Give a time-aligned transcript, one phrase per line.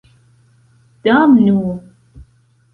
[1.05, 1.59] Damnu!